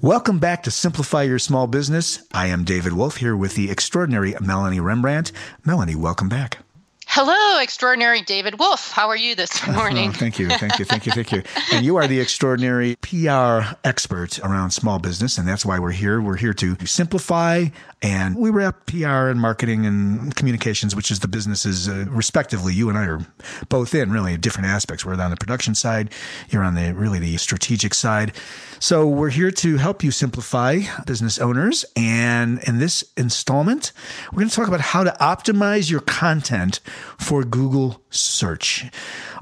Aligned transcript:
Welcome 0.00 0.38
back 0.38 0.62
to 0.62 0.70
Simplify 0.70 1.24
Your 1.24 1.40
Small 1.40 1.66
Business. 1.66 2.22
I 2.32 2.46
am 2.46 2.62
David 2.62 2.92
Wolf 2.92 3.16
here 3.16 3.36
with 3.36 3.56
the 3.56 3.68
extraordinary 3.68 4.32
Melanie 4.40 4.78
Rembrandt. 4.78 5.32
Melanie, 5.64 5.96
welcome 5.96 6.28
back. 6.28 6.58
Hello, 7.20 7.60
extraordinary 7.60 8.22
David 8.22 8.60
Wolf. 8.60 8.92
How 8.92 9.08
are 9.08 9.16
you 9.16 9.34
this 9.34 9.66
morning? 9.66 10.10
Oh, 10.10 10.12
thank 10.12 10.38
you, 10.38 10.48
thank 10.50 10.78
you, 10.78 10.84
thank 10.84 11.04
you, 11.04 11.10
thank 11.10 11.32
you. 11.32 11.42
And 11.72 11.84
you 11.84 11.96
are 11.96 12.06
the 12.06 12.20
extraordinary 12.20 12.94
PR 13.00 13.74
expert 13.82 14.38
around 14.38 14.70
small 14.70 15.00
business, 15.00 15.36
and 15.36 15.48
that's 15.48 15.66
why 15.66 15.80
we're 15.80 15.90
here. 15.90 16.20
We're 16.20 16.36
here 16.36 16.54
to 16.54 16.76
simplify, 16.86 17.64
and 18.02 18.36
we 18.36 18.50
wrap 18.50 18.86
PR 18.86 19.26
and 19.26 19.40
marketing 19.40 19.84
and 19.84 20.32
communications, 20.36 20.94
which 20.94 21.10
is 21.10 21.18
the 21.18 21.26
businesses 21.26 21.88
uh, 21.88 22.04
respectively. 22.08 22.72
You 22.72 22.88
and 22.88 22.96
I 22.96 23.06
are 23.06 23.26
both 23.68 23.96
in 23.96 24.12
really 24.12 24.36
different 24.36 24.68
aspects. 24.68 25.04
We're 25.04 25.20
on 25.20 25.30
the 25.32 25.36
production 25.36 25.74
side, 25.74 26.12
you're 26.50 26.62
on 26.62 26.76
the 26.76 26.94
really 26.94 27.18
the 27.18 27.36
strategic 27.38 27.94
side. 27.94 28.32
So 28.80 29.08
we're 29.08 29.30
here 29.30 29.50
to 29.50 29.76
help 29.76 30.04
you 30.04 30.12
simplify 30.12 30.82
business 31.04 31.40
owners. 31.40 31.84
And 31.96 32.62
in 32.62 32.78
this 32.78 33.02
installment, 33.16 33.90
we're 34.30 34.38
going 34.38 34.48
to 34.48 34.54
talk 34.54 34.68
about 34.68 34.80
how 34.80 35.02
to 35.02 35.10
optimize 35.20 35.90
your 35.90 36.00
content 36.00 36.78
for 37.16 37.44
Google 37.44 38.02
search. 38.10 38.86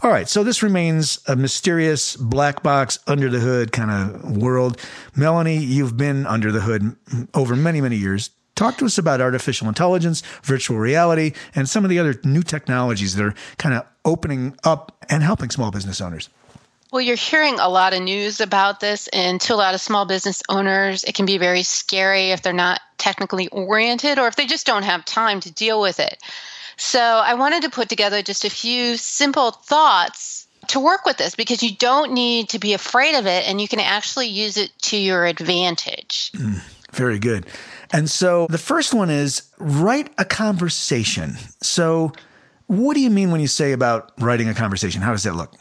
All 0.03 0.11
right. 0.11 0.29
So 0.29 0.45
this 0.45 0.63
remains 0.63 1.19
a 1.27 1.37
mysterious 1.37 2.17
black 2.17 2.63
box 2.63 2.99
under 3.07 3.29
the 3.29 3.41
hood 3.41 3.73
kind 3.73 3.91
of 3.91 4.37
world. 4.37 4.81
Melanie, 5.15 5.59
you've 5.59 5.97
been 5.97 6.27
under 6.27 6.53
the 6.53 6.61
hood 6.61 6.97
over 7.35 7.57
many, 7.57 7.81
many 7.81 7.97
years. 7.97 8.31
Talk 8.55 8.79
to 8.79 8.87
us 8.87 8.97
about 8.97 9.21
artificial 9.21 9.69
intelligence, 9.69 10.23
virtual 10.43 10.79
reality, 10.79 11.33
and 11.55 11.69
some 11.69 11.85
of 11.85 11.91
the 11.91 11.99
other 11.99 12.19
new 12.25 12.43
technologies 12.43 13.15
that 13.15 13.25
are 13.25 13.35
kind 13.59 13.75
of 13.75 13.85
opening 14.05 14.57
up 14.65 15.05
and 15.11 15.23
helping 15.23 15.51
small 15.51 15.71
business 15.71 16.01
owners. 16.01 16.31
Well, 16.93 17.03
you're 17.03 17.17
hearing 17.17 17.59
a 17.59 17.69
lot 17.69 17.93
of 17.93 18.03
news 18.03 18.41
about 18.41 18.81
this, 18.81 19.09
and 19.09 19.41
to 19.43 19.55
a 19.55 19.57
lot 19.57 19.75
of 19.75 19.81
small 19.81 20.07
business 20.07 20.43
owners, 20.49 21.05
it 21.05 21.15
can 21.15 21.27
be 21.27 21.37
very 21.37 21.63
scary 21.63 22.31
if 22.31 22.41
they're 22.41 22.53
not 22.53 22.81
technically 22.97 23.49
oriented 23.49 24.19
or 24.19 24.29
if 24.29 24.37
they 24.37 24.47
just 24.47 24.67
don't 24.67 24.85
have 24.85 25.05
time 25.05 25.41
to 25.41 25.53
deal 25.53 25.81
with 25.81 26.01
it. 26.01 26.23
So, 26.77 27.01
I 27.01 27.35
wanted 27.35 27.63
to 27.63 27.71
put 27.71 27.89
together 27.89 28.23
just 28.23 28.45
a 28.45 28.51
few 28.51 28.97
simple 28.97 29.51
thoughts 29.51 30.47
to 30.69 30.81
work 30.81 31.07
with 31.07 31.17
this 31.17 31.35
because 31.35 31.63
you 31.63 31.75
don't 31.75 32.13
need 32.13 32.51
to 32.51 32.59
be 32.59 32.75
afraid 32.75 33.15
of 33.15 33.27
it 33.27 33.49
and 33.49 33.61
you 33.61 33.69
can 33.69 33.81
actually 33.81 34.27
use 34.27 34.57
it 34.57 34.71
to 34.83 34.97
your 34.97 35.25
advantage. 35.25 36.33
Mm, 36.33 36.61
very 36.93 37.19
good. 37.19 37.47
And 37.93 38.11
so, 38.11 38.47
the 38.51 38.59
first 38.59 38.93
one 38.93 39.11
is 39.11 39.51
write 39.59 40.13
a 40.19 40.25
conversation. 40.25 41.37
So, 41.63 42.13
what 42.67 42.95
do 42.95 43.01
you 43.01 43.11
mean 43.11 43.31
when 43.31 43.41
you 43.41 43.47
say 43.47 43.73
about 43.73 44.13
writing 44.21 44.49
a 44.49 44.55
conversation? 44.55 45.03
How 45.03 45.13
does 45.13 45.23
that 45.23 45.35
look? 45.35 45.55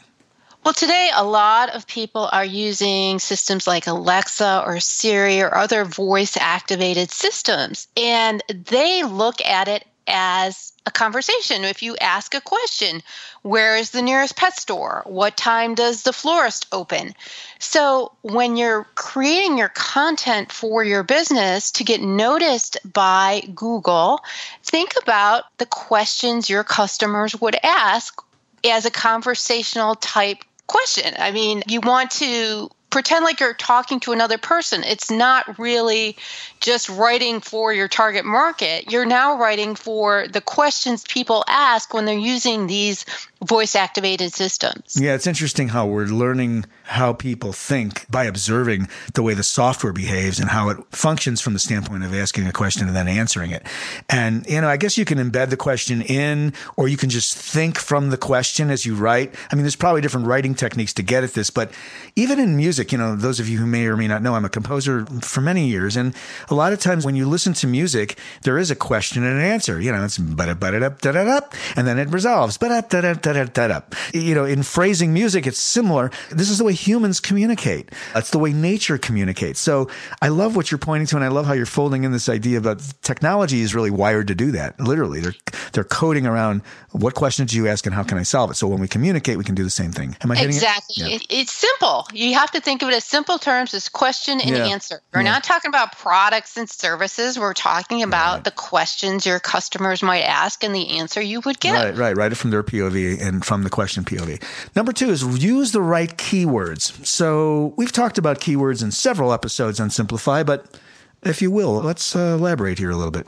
Well, 0.64 0.74
today 0.74 1.10
a 1.14 1.24
lot 1.24 1.76
of 1.76 1.86
people 1.86 2.28
are 2.32 2.44
using 2.44 3.20
systems 3.20 3.68
like 3.68 3.86
Alexa 3.86 4.64
or 4.66 4.80
Siri 4.80 5.40
or 5.40 5.54
other 5.54 5.84
voice 5.84 6.36
activated 6.36 7.12
systems, 7.12 7.86
and 7.96 8.42
they 8.48 9.04
look 9.04 9.40
at 9.42 9.68
it 9.68 9.84
as 10.06 10.72
a 10.86 10.90
conversation. 10.90 11.64
If 11.64 11.82
you 11.82 11.96
ask 11.96 12.34
a 12.34 12.40
question, 12.40 13.02
where 13.42 13.76
is 13.76 13.90
the 13.90 14.02
nearest 14.02 14.36
pet 14.36 14.56
store? 14.56 15.02
What 15.04 15.36
time 15.36 15.74
does 15.74 16.02
the 16.02 16.12
florist 16.12 16.66
open? 16.72 17.14
So, 17.58 18.12
when 18.22 18.56
you're 18.56 18.86
creating 18.94 19.58
your 19.58 19.68
content 19.68 20.52
for 20.52 20.84
your 20.84 21.02
business 21.02 21.72
to 21.72 21.84
get 21.84 22.00
noticed 22.00 22.78
by 22.90 23.42
Google, 23.54 24.20
think 24.62 24.94
about 25.00 25.44
the 25.58 25.66
questions 25.66 26.48
your 26.48 26.64
customers 26.64 27.40
would 27.40 27.56
ask 27.62 28.22
as 28.64 28.84
a 28.84 28.90
conversational 28.90 29.94
type 29.94 30.38
question. 30.66 31.14
I 31.18 31.30
mean, 31.30 31.62
you 31.66 31.80
want 31.80 32.10
to 32.12 32.70
pretend 32.96 33.26
like 33.26 33.40
you're 33.40 33.52
talking 33.52 34.00
to 34.00 34.12
another 34.12 34.38
person. 34.38 34.82
It's 34.82 35.10
not 35.10 35.58
really 35.58 36.16
just 36.60 36.88
writing 36.88 37.42
for 37.42 37.70
your 37.70 37.88
target 37.88 38.24
market. 38.24 38.90
You're 38.90 39.04
now 39.04 39.36
writing 39.38 39.74
for 39.74 40.26
the 40.28 40.40
questions 40.40 41.04
people 41.06 41.44
ask 41.46 41.92
when 41.92 42.06
they're 42.06 42.16
using 42.16 42.68
these 42.68 43.04
voice 43.44 43.74
activated 43.74 44.32
systems. 44.32 44.96
Yeah, 44.98 45.14
it's 45.14 45.26
interesting 45.26 45.68
how 45.68 45.84
we're 45.84 46.06
learning 46.06 46.64
how 46.86 47.12
people 47.12 47.52
think 47.52 48.08
by 48.10 48.24
observing 48.24 48.88
the 49.14 49.22
way 49.22 49.34
the 49.34 49.42
software 49.42 49.92
behaves 49.92 50.38
and 50.38 50.50
how 50.50 50.68
it 50.68 50.78
functions 50.90 51.40
from 51.40 51.52
the 51.52 51.58
standpoint 51.58 52.04
of 52.04 52.14
asking 52.14 52.46
a 52.46 52.52
question 52.52 52.86
and 52.86 52.96
then 52.96 53.08
answering 53.08 53.50
it. 53.50 53.66
And, 54.08 54.46
you 54.46 54.60
know, 54.60 54.68
I 54.68 54.76
guess 54.76 54.96
you 54.96 55.04
can 55.04 55.18
embed 55.18 55.50
the 55.50 55.56
question 55.56 56.02
in, 56.02 56.52
or 56.76 56.86
you 56.86 56.96
can 56.96 57.10
just 57.10 57.36
think 57.36 57.78
from 57.78 58.10
the 58.10 58.16
question 58.16 58.70
as 58.70 58.86
you 58.86 58.94
write. 58.94 59.34
I 59.50 59.56
mean, 59.56 59.64
there's 59.64 59.76
probably 59.76 60.00
different 60.00 60.26
writing 60.26 60.54
techniques 60.54 60.94
to 60.94 61.02
get 61.02 61.24
at 61.24 61.34
this, 61.34 61.50
but 61.50 61.72
even 62.14 62.38
in 62.38 62.56
music, 62.56 62.92
you 62.92 62.98
know, 62.98 63.16
those 63.16 63.40
of 63.40 63.48
you 63.48 63.58
who 63.58 63.66
may 63.66 63.86
or 63.86 63.96
may 63.96 64.06
not 64.06 64.22
know, 64.22 64.34
I'm 64.34 64.44
a 64.44 64.48
composer 64.48 65.06
for 65.22 65.40
many 65.40 65.66
years. 65.66 65.96
And 65.96 66.14
a 66.48 66.54
lot 66.54 66.72
of 66.72 66.78
times 66.78 67.04
when 67.04 67.16
you 67.16 67.26
listen 67.28 67.52
to 67.54 67.66
music, 67.66 68.16
there 68.42 68.58
is 68.58 68.70
a 68.70 68.76
question 68.76 69.24
and 69.24 69.38
an 69.38 69.44
answer. 69.44 69.80
You 69.80 69.90
know, 69.90 70.04
it's 70.04 70.18
but 70.18 70.48
it, 70.48 70.60
but 70.60 70.72
it 70.72 70.82
up, 70.82 71.00
da 71.00 71.12
da 71.12 71.24
da, 71.24 71.46
and 71.74 71.86
then 71.86 71.98
it 71.98 72.08
resolves. 72.10 72.58
But 72.58 72.88
da 72.88 73.00
da 73.00 73.14
da 73.14 73.44
da 73.44 73.68
da. 73.68 73.80
You 74.14 74.34
know, 74.34 74.44
in 74.44 74.62
phrasing 74.62 75.12
music, 75.12 75.46
it's 75.46 75.58
similar. 75.58 76.10
This 76.30 76.48
is 76.48 76.58
the 76.58 76.64
way 76.64 76.75
humans 76.76 77.20
communicate. 77.20 77.90
That's 78.14 78.30
the 78.30 78.38
way 78.38 78.52
nature 78.52 78.98
communicates. 78.98 79.60
So 79.60 79.90
I 80.22 80.28
love 80.28 80.56
what 80.56 80.70
you're 80.70 80.78
pointing 80.78 81.06
to, 81.08 81.16
and 81.16 81.24
I 81.24 81.28
love 81.28 81.46
how 81.46 81.52
you're 81.52 81.66
folding 81.66 82.04
in 82.04 82.12
this 82.12 82.28
idea 82.28 82.58
about 82.58 82.82
technology 83.02 83.60
is 83.60 83.74
really 83.74 83.90
wired 83.90 84.28
to 84.28 84.34
do 84.34 84.52
that. 84.52 84.78
Literally, 84.78 85.20
they're 85.20 85.34
they're 85.72 85.84
coding 85.84 86.26
around 86.26 86.62
what 86.92 87.14
questions 87.14 87.52
do 87.52 87.56
you 87.56 87.68
ask 87.68 87.86
and 87.86 87.94
how 87.94 88.02
can 88.02 88.18
I 88.18 88.22
solve 88.22 88.50
it. 88.50 88.54
So 88.54 88.68
when 88.68 88.80
we 88.80 88.88
communicate, 88.88 89.36
we 89.36 89.44
can 89.44 89.54
do 89.54 89.64
the 89.64 89.70
same 89.70 89.92
thing. 89.92 90.16
Am 90.22 90.30
I 90.30 90.40
exactly? 90.40 91.04
It? 91.04 91.26
Yeah. 91.30 91.40
It's 91.40 91.52
simple. 91.52 92.06
You 92.12 92.34
have 92.34 92.50
to 92.52 92.60
think 92.60 92.82
of 92.82 92.88
it 92.88 92.94
as 92.94 93.04
simple 93.04 93.38
terms 93.38 93.74
as 93.74 93.88
question 93.88 94.40
and 94.40 94.56
yeah. 94.56 94.66
answer. 94.66 95.00
We're 95.12 95.20
yeah. 95.20 95.32
not 95.32 95.44
talking 95.44 95.68
about 95.68 95.96
products 95.98 96.56
and 96.56 96.68
services. 96.68 97.38
We're 97.38 97.54
talking 97.54 98.02
about 98.02 98.34
right. 98.34 98.44
the 98.44 98.50
questions 98.50 99.26
your 99.26 99.40
customers 99.40 100.02
might 100.02 100.22
ask 100.22 100.64
and 100.64 100.74
the 100.74 100.98
answer 100.98 101.20
you 101.20 101.40
would 101.40 101.60
get. 101.60 101.72
Right, 101.72 101.96
right. 101.96 102.16
Write 102.16 102.32
it 102.32 102.36
from 102.36 102.50
their 102.50 102.62
POV 102.62 103.20
and 103.20 103.44
from 103.44 103.62
the 103.62 103.70
question 103.70 104.04
POV. 104.04 104.42
Number 104.74 104.92
two 104.92 105.10
is 105.10 105.22
use 105.42 105.72
the 105.72 105.82
right 105.82 106.16
keywords. 106.66 107.06
So 107.06 107.74
we've 107.76 107.92
talked 107.92 108.18
about 108.18 108.40
keywords 108.40 108.82
in 108.82 108.90
several 108.90 109.32
episodes 109.32 109.80
on 109.80 109.90
Simplify, 109.90 110.42
but 110.42 110.78
if 111.22 111.42
you 111.42 111.50
will, 111.50 111.74
let's 111.74 112.14
uh, 112.14 112.36
elaborate 112.38 112.78
here 112.78 112.90
a 112.90 112.96
little 112.96 113.10
bit. 113.10 113.26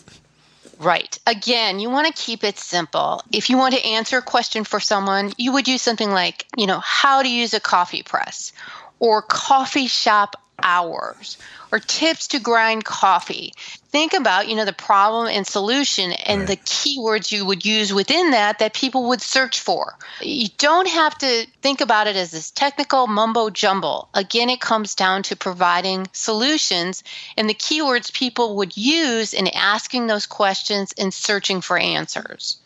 Right. 0.78 1.18
Again, 1.26 1.80
you 1.80 1.90
want 1.90 2.06
to 2.06 2.22
keep 2.22 2.44
it 2.44 2.56
simple. 2.56 3.22
If 3.32 3.50
you 3.50 3.58
want 3.58 3.74
to 3.74 3.84
answer 3.84 4.18
a 4.18 4.22
question 4.22 4.62
for 4.62 4.78
someone, 4.78 5.32
you 5.36 5.52
would 5.52 5.66
use 5.66 5.82
something 5.82 6.10
like, 6.10 6.46
you 6.56 6.66
know, 6.66 6.78
how 6.78 7.22
to 7.22 7.28
use 7.28 7.52
a 7.52 7.60
coffee 7.60 8.04
press 8.04 8.52
or 9.00 9.22
coffee 9.22 9.88
shop 9.88 10.40
hours 10.62 11.38
or 11.70 11.78
tips 11.78 12.28
to 12.28 12.40
grind 12.40 12.84
coffee. 12.84 13.52
Think 13.90 14.12
about, 14.12 14.48
you 14.48 14.56
know, 14.56 14.64
the 14.64 14.72
problem 14.72 15.26
and 15.26 15.46
solution 15.46 16.12
and 16.12 16.40
right. 16.40 16.48
the 16.48 16.56
keywords 16.56 17.32
you 17.32 17.44
would 17.44 17.64
use 17.64 17.92
within 17.92 18.32
that 18.32 18.58
that 18.58 18.74
people 18.74 19.08
would 19.08 19.22
search 19.22 19.60
for. 19.60 19.94
You 20.20 20.48
don't 20.58 20.88
have 20.88 21.16
to 21.18 21.46
think 21.62 21.80
about 21.80 22.06
it 22.06 22.16
as 22.16 22.30
this 22.30 22.50
technical 22.50 23.06
mumbo 23.06 23.50
jumbo. 23.50 24.08
Again, 24.14 24.50
it 24.50 24.60
comes 24.60 24.94
down 24.94 25.22
to 25.24 25.36
providing 25.36 26.06
solutions 26.12 27.02
and 27.36 27.48
the 27.48 27.54
keywords 27.54 28.12
people 28.12 28.56
would 28.56 28.76
use 28.76 29.32
in 29.32 29.48
asking 29.48 30.06
those 30.06 30.26
questions 30.26 30.92
and 30.98 31.12
searching 31.12 31.60
for 31.60 31.78
answers. 31.78 32.58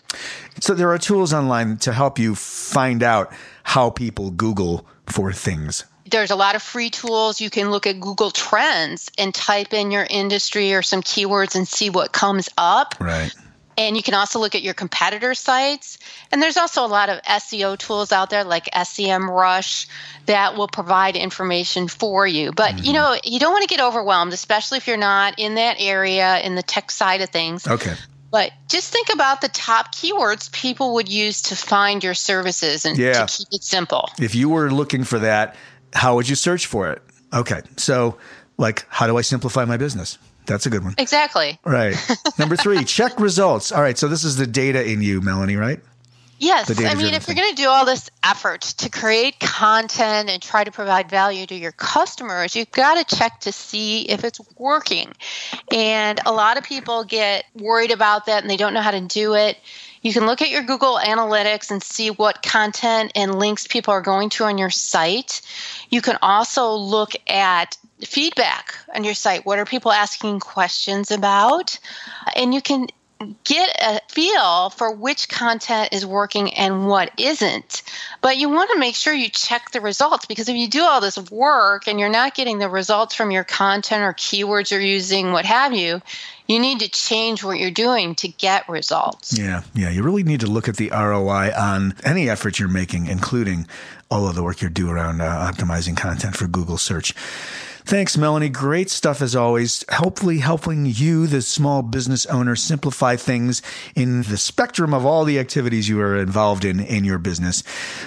So 0.60 0.74
there 0.74 0.92
are 0.92 0.98
tools 0.98 1.32
online 1.32 1.78
to 1.78 1.92
help 1.92 2.18
you 2.18 2.34
find 2.34 3.02
out 3.02 3.32
how 3.64 3.90
people 3.90 4.30
Google 4.30 4.86
for 5.06 5.32
things 5.32 5.84
there's 6.12 6.30
a 6.30 6.36
lot 6.36 6.54
of 6.54 6.62
free 6.62 6.90
tools. 6.90 7.40
You 7.40 7.50
can 7.50 7.70
look 7.70 7.86
at 7.86 7.98
Google 7.98 8.30
Trends 8.30 9.10
and 9.18 9.34
type 9.34 9.72
in 9.72 9.90
your 9.90 10.06
industry 10.08 10.74
or 10.74 10.82
some 10.82 11.02
keywords 11.02 11.56
and 11.56 11.66
see 11.66 11.90
what 11.90 12.12
comes 12.12 12.48
up. 12.56 12.94
Right. 13.00 13.34
And 13.76 13.96
you 13.96 14.02
can 14.02 14.14
also 14.14 14.38
look 14.38 14.54
at 14.54 14.62
your 14.62 14.74
competitor 14.74 15.34
sites. 15.34 15.98
And 16.30 16.42
there's 16.42 16.58
also 16.58 16.84
a 16.84 16.86
lot 16.86 17.08
of 17.08 17.22
SEO 17.22 17.78
tools 17.78 18.12
out 18.12 18.30
there 18.30 18.44
like 18.44 18.66
SEMrush 18.66 19.86
that 20.26 20.56
will 20.56 20.68
provide 20.68 21.16
information 21.16 21.88
for 21.88 22.26
you. 22.26 22.52
But 22.52 22.76
mm-hmm. 22.76 22.84
you 22.84 22.92
know, 22.92 23.16
you 23.24 23.40
don't 23.40 23.52
want 23.52 23.62
to 23.62 23.74
get 23.74 23.82
overwhelmed, 23.82 24.34
especially 24.34 24.78
if 24.78 24.86
you're 24.86 24.98
not 24.98 25.38
in 25.38 25.54
that 25.54 25.76
area 25.78 26.38
in 26.40 26.54
the 26.54 26.62
tech 26.62 26.90
side 26.90 27.22
of 27.22 27.30
things. 27.30 27.66
Okay. 27.66 27.94
But 28.30 28.52
just 28.66 28.90
think 28.90 29.12
about 29.12 29.42
the 29.42 29.48
top 29.48 29.94
keywords 29.94 30.50
people 30.52 30.94
would 30.94 31.08
use 31.08 31.42
to 31.42 31.56
find 31.56 32.02
your 32.02 32.14
services 32.14 32.86
and 32.86 32.96
yeah. 32.96 33.26
to 33.26 33.36
keep 33.36 33.48
it 33.52 33.62
simple. 33.62 34.08
If 34.18 34.34
you 34.34 34.48
were 34.48 34.70
looking 34.70 35.04
for 35.04 35.18
that, 35.18 35.54
how 35.92 36.14
would 36.16 36.28
you 36.28 36.34
search 36.36 36.66
for 36.66 36.90
it? 36.90 37.02
Okay. 37.32 37.62
So, 37.76 38.18
like, 38.58 38.86
how 38.88 39.06
do 39.06 39.16
I 39.16 39.22
simplify 39.22 39.64
my 39.64 39.76
business? 39.76 40.18
That's 40.46 40.66
a 40.66 40.70
good 40.70 40.84
one. 40.84 40.94
Exactly. 40.98 41.58
Right. 41.64 41.96
Number 42.38 42.56
three, 42.56 42.84
check 42.84 43.18
results. 43.20 43.72
All 43.72 43.80
right. 43.82 43.96
So, 43.96 44.08
this 44.08 44.24
is 44.24 44.36
the 44.36 44.46
data 44.46 44.84
in 44.84 45.02
you, 45.02 45.20
Melanie, 45.20 45.56
right? 45.56 45.80
Yes. 46.42 46.68
I 46.76 46.94
mean, 46.96 47.14
if 47.14 47.28
you're 47.28 47.36
going 47.36 47.54
to 47.54 47.62
do 47.62 47.68
all 47.68 47.84
this 47.84 48.10
effort 48.24 48.62
to 48.78 48.90
create 48.90 49.38
content 49.38 50.28
and 50.28 50.42
try 50.42 50.64
to 50.64 50.72
provide 50.72 51.08
value 51.08 51.46
to 51.46 51.54
your 51.54 51.70
customers, 51.70 52.56
you've 52.56 52.72
got 52.72 52.94
to 53.06 53.16
check 53.16 53.38
to 53.42 53.52
see 53.52 54.02
if 54.08 54.24
it's 54.24 54.40
working. 54.58 55.12
And 55.72 56.18
a 56.26 56.32
lot 56.32 56.58
of 56.58 56.64
people 56.64 57.04
get 57.04 57.44
worried 57.54 57.92
about 57.92 58.26
that 58.26 58.42
and 58.42 58.50
they 58.50 58.56
don't 58.56 58.74
know 58.74 58.80
how 58.80 58.90
to 58.90 59.00
do 59.02 59.34
it. 59.34 59.56
You 60.00 60.12
can 60.12 60.26
look 60.26 60.42
at 60.42 60.50
your 60.50 60.64
Google 60.64 60.98
Analytics 60.98 61.70
and 61.70 61.80
see 61.80 62.10
what 62.10 62.42
content 62.42 63.12
and 63.14 63.38
links 63.38 63.68
people 63.68 63.94
are 63.94 64.02
going 64.02 64.30
to 64.30 64.42
on 64.42 64.58
your 64.58 64.70
site. 64.70 65.42
You 65.90 66.02
can 66.02 66.18
also 66.22 66.72
look 66.72 67.12
at 67.28 67.78
feedback 68.00 68.74
on 68.92 69.04
your 69.04 69.14
site. 69.14 69.46
What 69.46 69.60
are 69.60 69.64
people 69.64 69.92
asking 69.92 70.40
questions 70.40 71.12
about? 71.12 71.78
And 72.34 72.52
you 72.52 72.60
can 72.60 72.88
get 73.44 73.76
a 73.80 74.00
feel 74.08 74.70
for 74.70 74.94
which 74.94 75.28
content 75.28 75.90
is 75.92 76.04
working 76.04 76.54
and 76.54 76.86
what 76.86 77.10
isn't. 77.18 77.82
But 78.20 78.36
you 78.36 78.48
want 78.48 78.70
to 78.72 78.78
make 78.78 78.94
sure 78.94 79.12
you 79.12 79.28
check 79.28 79.70
the 79.70 79.80
results 79.80 80.26
because 80.26 80.48
if 80.48 80.56
you 80.56 80.68
do 80.68 80.82
all 80.82 81.00
this 81.00 81.18
work 81.30 81.86
and 81.88 81.98
you're 81.98 82.08
not 82.08 82.34
getting 82.34 82.58
the 82.58 82.68
results 82.68 83.14
from 83.14 83.30
your 83.30 83.44
content 83.44 84.02
or 84.02 84.12
keywords 84.12 84.70
you're 84.70 84.80
using, 84.80 85.32
what 85.32 85.44
have 85.44 85.72
you, 85.72 86.00
you 86.46 86.58
need 86.58 86.80
to 86.80 86.88
change 86.88 87.42
what 87.42 87.58
you're 87.58 87.70
doing 87.70 88.14
to 88.16 88.28
get 88.28 88.68
results. 88.68 89.38
Yeah, 89.38 89.62
yeah. 89.74 89.90
You 89.90 90.02
really 90.02 90.22
need 90.22 90.40
to 90.40 90.46
look 90.46 90.68
at 90.68 90.76
the 90.76 90.90
ROI 90.90 91.52
on 91.56 91.94
any 92.04 92.28
effort 92.28 92.58
you're 92.58 92.68
making, 92.68 93.06
including 93.06 93.66
all 94.10 94.28
of 94.28 94.34
the 94.34 94.42
work 94.42 94.60
you're 94.60 94.70
doing 94.70 94.92
around 94.92 95.20
uh, 95.20 95.50
optimizing 95.50 95.96
content 95.96 96.36
for 96.36 96.46
Google 96.46 96.78
search. 96.78 97.14
Thanks, 97.84 98.16
Melanie. 98.16 98.48
Great 98.48 98.90
stuff 98.90 99.20
as 99.20 99.34
always. 99.34 99.84
Hopefully, 99.90 100.38
helping 100.38 100.86
you, 100.86 101.26
the 101.26 101.42
small 101.42 101.82
business 101.82 102.24
owner, 102.26 102.54
simplify 102.56 103.16
things 103.16 103.60
in 103.94 104.22
the 104.22 104.38
spectrum 104.38 104.94
of 104.94 105.04
all 105.04 105.24
the 105.24 105.38
activities 105.38 105.88
you 105.88 106.00
are 106.00 106.16
involved 106.16 106.64
in 106.64 106.80
in 106.80 107.04
your 107.04 107.18
business. 107.18 107.62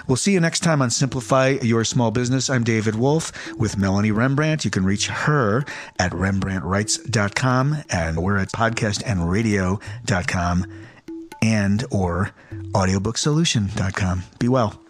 We'll 0.08 0.16
see 0.16 0.34
you 0.34 0.40
next 0.40 0.62
time 0.62 0.82
on 0.82 0.90
Simplify 0.90 1.58
Your 1.62 1.84
Small 1.84 2.12
Business. 2.12 2.50
I'm 2.50 2.64
David 2.64 2.96
Wolf 2.96 3.32
with 3.58 3.78
Melanie 3.78 4.12
Rembrandt. 4.12 4.66
You 4.66 4.72
can 4.72 4.86
reach 4.86 5.08
her 5.08 5.64
at 6.00 6.12
rembrandtwrites.com 6.12 7.84
and 7.90 8.24
we're 8.24 8.38
at 8.38 8.50
podcastandradio.com 8.50 10.66
and 11.42 11.84
or 11.92 12.32
audiobooksolution.com. 12.72 14.24
Be 14.40 14.48
well. 14.48 14.82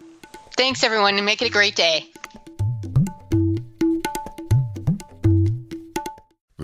Thanks, 0.56 0.82
everyone, 0.82 1.16
and 1.16 1.26
make 1.26 1.42
it 1.42 1.48
a 1.48 1.52
great 1.52 1.76
day. 1.76 2.08